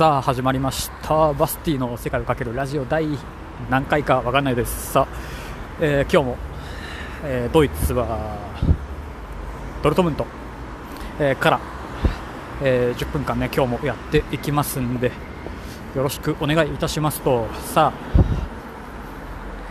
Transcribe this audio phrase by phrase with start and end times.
[0.00, 1.34] さあ始まりました。
[1.34, 3.06] バスティの世界をかけるラジオ第
[3.68, 4.92] 何回かわかんないです。
[4.92, 5.08] さあ、
[5.78, 6.38] えー今日も、
[7.22, 8.38] えードイツは
[9.82, 10.24] ドルトムント、
[11.18, 11.60] えーから、
[12.62, 15.12] え10分間ね今日もやっていきますんで
[15.94, 17.46] よろしくお願いいたしますと。
[17.66, 18.16] さあ、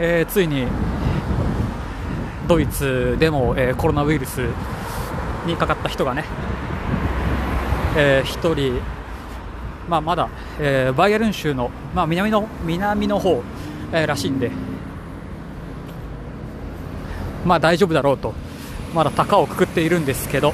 [0.00, 0.66] えついに
[2.48, 4.40] ドイツでも、えコロナウイルス
[5.46, 6.24] にかかった人がね、
[7.96, 8.82] え1人
[9.88, 13.42] まあ、まだ、えーバイエルン州の、まあ、南の南の方、
[13.92, 14.50] えーらしいんで、
[17.44, 18.34] まあ、大丈夫だろうと、
[18.94, 20.52] まだ高をくくっているんですけど、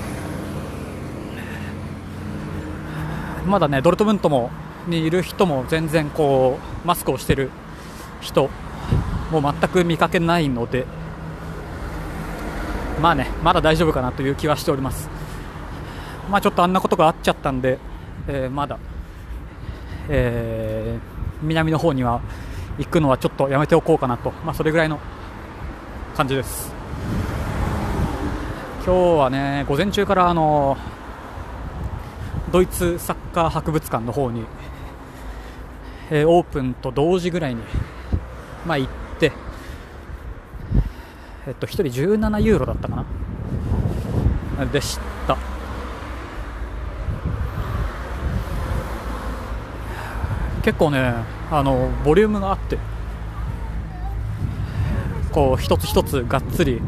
[3.47, 4.51] まだね、ドルトムントも
[4.87, 7.51] にいる人も全然こうマスクをしてる
[8.21, 8.51] 人、
[9.31, 10.87] もう全く見かけないので、
[13.01, 15.09] まあね、まだ大丈夫かなという気はしております。
[16.31, 17.79] まあ、ちょっとあんなことがあっちゃったんで、
[18.29, 18.79] えーまだ。
[20.09, 22.21] えー南の方には
[22.79, 25.01] 行くのはちょっとやめておこうかなと、まあ、それぐらいの
[26.17, 26.73] 感じです。
[28.87, 30.77] 今日はね午前中からあの
[32.53, 34.45] ドイツサッカー博物館の方に、
[36.11, 37.63] えーオープンと同時ぐらいに、
[38.67, 39.33] まあ、行って、
[41.47, 43.05] えっと、1人17ユーロだったか
[44.59, 44.67] な。
[44.67, 45.37] でした
[50.63, 51.15] 結構ね
[51.51, 52.79] あのボリュームがあって
[55.33, 56.81] こう一つ一つがっつり、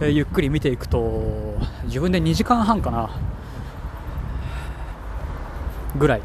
[0.00, 3.10] えーゆっくり見ていくと自分で2時間半かな
[5.96, 6.20] ぐらい、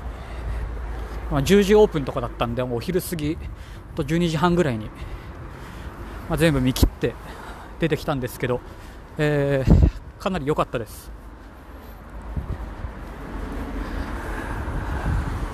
[1.31, 3.37] まあ、10時オープンとかだったんでもうお昼過ぎ
[3.95, 4.85] と12時半ぐらいに、
[6.27, 7.13] まあ、全部見切って
[7.79, 8.61] 出てきたんですけど、
[9.17, 11.18] えーかなり良かったです。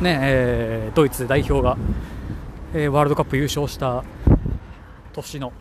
[0.05, 1.77] ねえードイツ代表が、
[2.75, 4.03] えーワールドカップ優勝した
[5.13, 5.51] 年の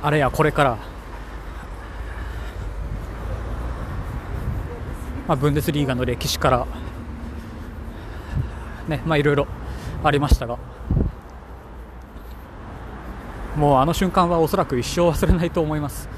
[0.00, 0.78] あれやこれから、
[5.26, 6.66] まあ、ブンデスリーガの歴史から、
[8.86, 9.48] ねまあ、いろいろ
[10.04, 10.56] ありましたが
[13.56, 16.08] もうあの瞬間はおそらく一生忘れないと思います。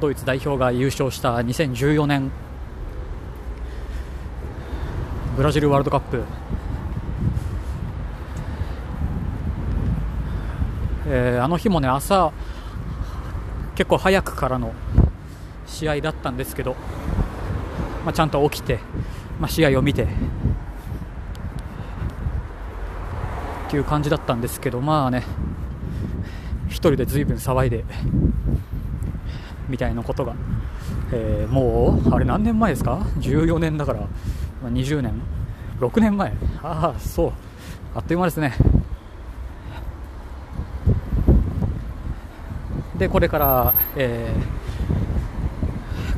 [0.00, 2.30] ドイツ代表が優勝した2014年
[5.38, 6.24] ブラジルワールドカップ、
[11.06, 12.32] えーあの日もね朝
[13.76, 14.72] 結構早くからの
[15.64, 16.74] 試合だったんですけど、
[18.04, 18.80] まあ、ちゃんと起きて、
[19.38, 20.06] まあ、試合を見てっ
[23.70, 25.22] ていう感じだったんですけどまあね
[26.66, 27.84] 一人でずいぶん騒いで
[29.68, 30.34] みたいなことが、
[31.12, 34.00] えーもうあれ何年前ですか？14年だから、
[34.64, 35.12] 20年
[35.80, 36.32] 6年前。
[36.62, 37.32] ああそう。
[37.94, 38.54] あっという間ですね。
[42.98, 44.58] でこれから、えー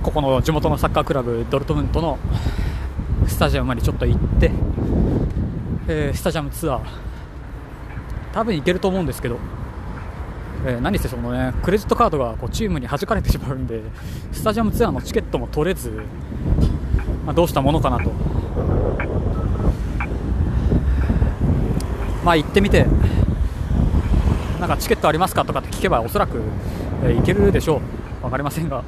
[0.03, 2.19] ここの地元のサッカークラブドルトムントの
[3.29, 4.51] スタジアムまでちょっと行って、
[5.89, 6.81] えースタジアムツアー。
[8.33, 9.37] 多分行けると思うんですけど、
[10.65, 13.83] えー何せそのねクレジットカードがこうチームに弾かれてしまうんで
[14.33, 16.03] スタジアムツアーのチケットも取れず、
[17.25, 18.11] まあ、どうしたものかなと。
[22.25, 22.87] まあ行ってみて
[24.61, 26.43] なんかチケットありますかとかって聞けばおそらく、
[27.03, 27.81] えー行けるでしょう。
[28.23, 28.85] 分かりませんが、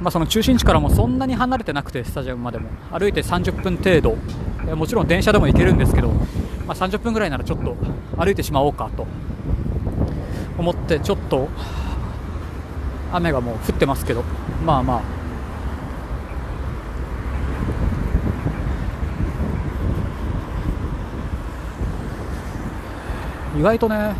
[0.00, 2.70] まあ、その中心地からもそんなに離れてなくてスタジアムまでも。
[2.90, 4.16] 歩いて30分程度、
[4.66, 6.14] えーもちろん電車でも行けるんですけど、ま
[6.68, 7.76] あ、30分ぐらいならちょっと
[8.16, 9.06] 歩いてしまおうかと。
[10.56, 11.48] 思ってちょっと
[13.12, 14.24] 雨がもう降ってますけど。
[14.64, 15.17] まあまあ。
[23.58, 24.14] 意外とね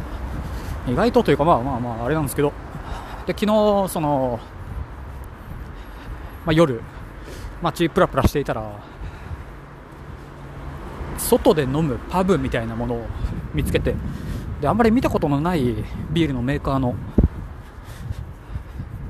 [0.88, 2.52] 意外とというかまあまあまああれなんですけど。
[3.26, 4.40] で昨日その、
[6.46, 6.80] まあ、夜
[7.60, 8.72] 街プラプラしていたら
[11.18, 13.06] 外で飲むパブみたいなものを
[13.52, 13.94] 見つけて
[14.62, 16.94] であんまり見たことのないビールのメーカーの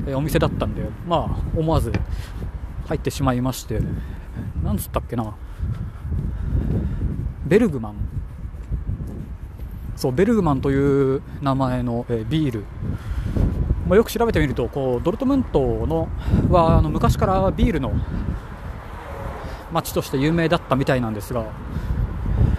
[0.09, 1.93] えお店だったんでまあ思わず
[2.89, 3.81] 入ってしまいまして。
[4.63, 5.35] なんつったっけな。
[7.47, 8.18] ベルグマン。
[9.99, 12.65] そうベルグマンという名前の、えビール、
[13.89, 15.59] まあ、よく調べてみるとこうドルトムント
[15.89, 16.09] の
[16.49, 17.93] はあの昔からビールの
[19.73, 21.47] 街として有名だったみたいなんですが、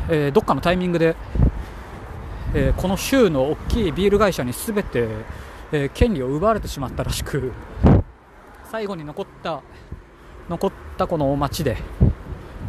[0.09, 1.15] えーどっかのタイミングで、
[2.53, 5.07] えーこの州の大きいビール会社に全て、
[5.71, 7.53] えー権利を奪われてしまったらしく
[8.69, 9.61] 最後に残った
[10.49, 11.77] 残ったこの街で、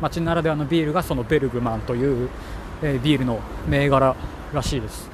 [0.00, 2.28] 街ならではのビールがそのベルグマンという、
[2.84, 4.14] えビールの銘柄。
[4.52, 5.11] らしいです。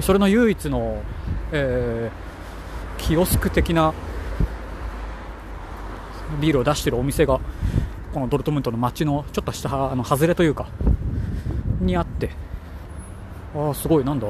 [0.00, 1.02] それの唯一の、
[1.52, 2.28] えー
[2.98, 3.94] キオスク的な
[6.40, 7.40] ビールを出しているお店が
[8.12, 10.66] このドルトムントの街のちょっとしたあの外れというか
[11.80, 12.30] にあって
[13.54, 14.26] ああすごいなんだ。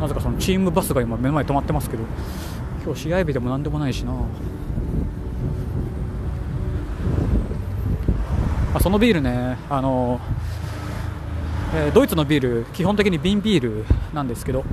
[0.00, 2.02] なぜかそのチームバスが今目の前に止まってますけど
[2.84, 4.12] 今日試合日でも何でもないしな。
[8.76, 9.56] あそのビールね。
[9.70, 10.20] あの、
[11.74, 14.64] えードイツのビール基本的に瓶ビールなんですけど、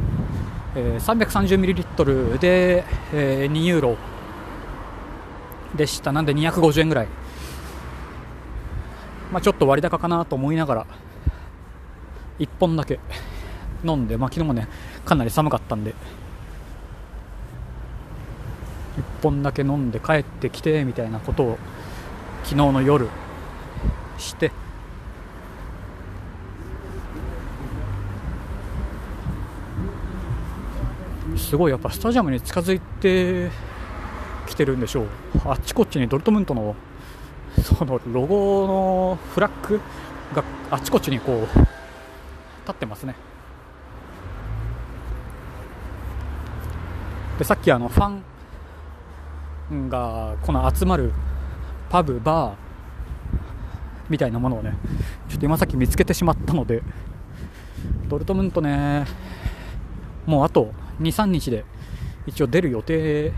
[0.76, 2.84] えー 330ml で、
[3.14, 3.98] えー2ユーロ
[5.74, 6.12] でした。
[6.12, 7.08] なんで250円ぐらい、
[9.32, 10.86] まあ、ちょっと割高かなと思いながら
[12.40, 13.00] 1本だけ
[13.86, 14.68] 飲んで、まあ、昨日もね
[15.06, 15.94] かなり寒かったんで1
[19.24, 21.58] 本だけ飲んで帰ってきてみたいなことを
[22.44, 23.08] 昨日の夜
[24.24, 24.52] して。
[31.38, 33.52] すごいやっぱスタジアムに近づいて
[34.48, 35.08] きてるんでしょう。
[35.46, 36.75] あっちこっちにドルトムントの
[37.62, 39.80] そのロゴのフラッグ
[40.34, 43.16] があっちこっちにこう立ってますね。
[47.38, 48.19] でさっきあのファ
[49.74, 51.12] ンがこの集まる
[51.90, 52.56] パブバー
[54.10, 54.76] みたいなものをね
[55.30, 56.82] ちょっと今さっき見つけてしまったので
[58.10, 59.06] ドルトムントね
[60.26, 61.66] もうあと23日で
[62.26, 63.34] 一応出る予定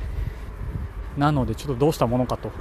[1.18, 2.52] なのでちょっとどうしたものかと、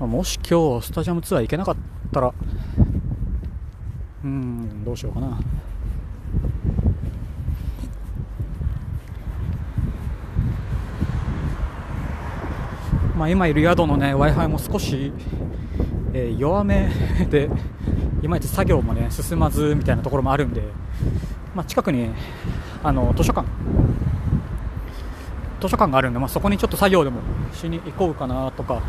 [0.00, 1.76] まもし今日スタジアムツアー行けなかっ
[2.10, 2.32] たら
[4.24, 5.38] うんどうしようかな。
[13.16, 15.12] まあ、今いる宿のね w i f i も少し、
[16.12, 16.90] えー弱め
[17.30, 17.48] で
[18.22, 20.62] いまいち作業もね進まずみたいなところもあるんで、
[21.54, 22.10] まあ、近くに
[22.82, 23.46] あの図書館。
[25.60, 27.20] 図書館があるんで、まあ、そこにちょっと作業でも
[27.52, 28.82] しに行こうかなとか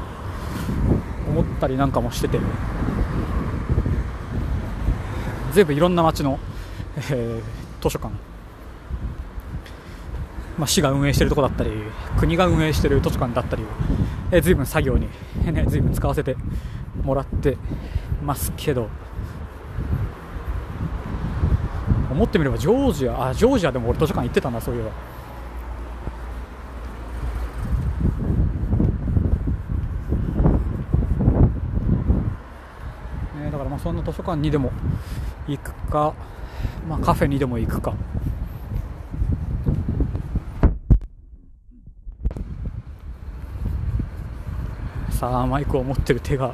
[1.27, 2.39] 思ったりなんかもしてて。
[5.53, 6.39] 全部いろんな街の、
[6.97, 8.15] えー図書館、
[10.57, 11.71] まあ、市が運営しているところだったり
[12.19, 13.65] 国が運営している図書館だったりを、
[14.31, 15.07] えー、随分作業に、
[15.51, 16.35] ね、随分使わせて
[17.03, 17.57] もらって
[18.23, 18.89] ますけど
[22.11, 24.89] 思ってみればジョージアあジョージアでも俺図書館行ってたなそういえば。
[33.39, 34.71] ね、だからまあそんな図書館にでも
[35.47, 36.13] 行くか、
[36.87, 37.95] まあ、カフェにでも行くか。
[45.23, 46.53] さあマイクを持ってる手が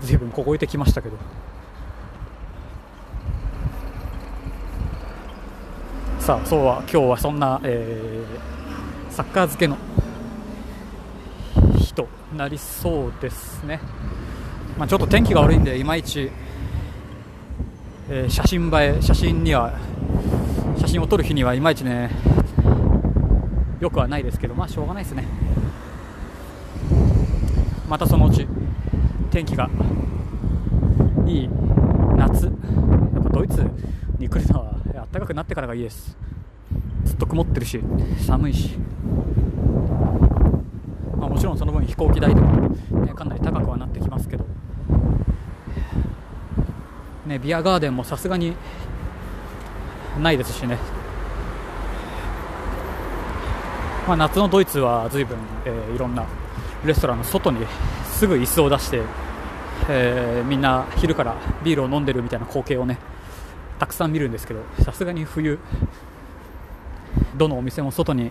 [0.00, 1.18] 随分凍えてきましたけど。
[6.18, 9.76] さあそうは今日はそんな、えーサッカー漬けの
[11.76, 13.78] 日となりそうですね、
[14.78, 16.30] まあ、ちょっと天気が悪いんでいまいち、
[18.08, 19.78] えー写真映え写真には
[20.78, 22.10] 写真を撮る日にはいまいちね
[23.80, 25.26] よくはないですけどまあしょうがないですね。
[27.88, 28.46] またそのうち。
[29.30, 29.70] 天気が
[31.26, 31.48] いい
[32.16, 32.44] 夏。
[32.44, 32.54] やっ
[33.22, 33.64] ぱドイツ
[34.18, 34.74] に来るのは
[35.12, 36.16] 暖かくなってからがいいです。
[37.04, 37.80] ずっと曇ってるし
[38.26, 38.76] 寒いし、
[41.16, 42.46] まあ、もちろんその分飛行機代とか、
[43.06, 44.44] ね、かなり高くはなってきますけど、
[47.26, 48.54] ね、ビアガーデンもさすがに
[50.20, 50.78] ないですしね、
[54.06, 56.24] まあ、夏のドイツは随分、えーいろんな
[56.84, 57.64] レストランの外に
[58.04, 59.02] すぐ椅子を出して、
[59.88, 62.98] えーみんな昼からビールを飲んでるみたいな光景をね
[63.78, 65.58] たくさん見るんですけどさすがに冬
[67.36, 68.30] どのお店も外に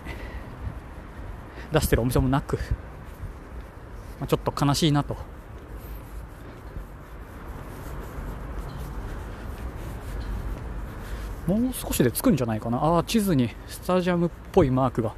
[1.72, 2.56] 出してるお店もなく、
[4.18, 5.16] まあちょっと悲しいなと。
[11.46, 12.98] もう少しで着くんじゃないかな。
[12.98, 15.12] あ地図にスタジアムっぽいマークが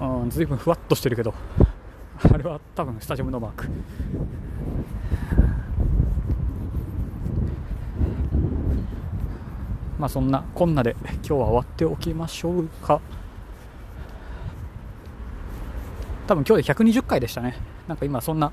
[0.00, 1.34] うんずいぶんふわっとしてるけど。
[2.32, 3.68] あれは多分スタジアムのマーク。
[9.98, 13.00] まあそんなこんなで今日は終わっておきましょうか。
[16.26, 17.56] 多分今日で120回でしたね。
[17.86, 18.50] なんか今そんな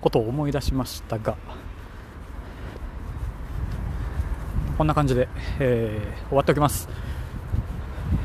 [0.00, 1.36] ことを思い出しましたが。
[4.76, 6.88] こんな感じで、えー終わっておきます。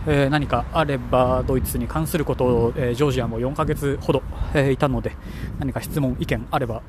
[0.07, 5.15] えー何かあればドイツに関することを、えージョージアも4ヶ月ほど、えーいたので
[5.59, 6.81] 何か質問、意見あれば、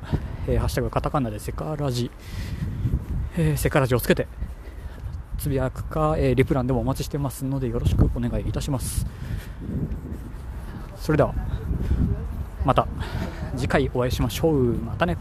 [0.47, 2.09] えーハッシュタグカタカナでセカラジ、
[3.37, 4.27] えーセカラジをつけて
[5.37, 9.05] つぶやくか、えーリプランでもお待ちしてますのでよろしくお願いいたします。
[10.97, 11.33] それでは
[12.65, 12.87] また
[13.57, 14.73] 次回お会いしましょう。
[14.75, 15.17] またね。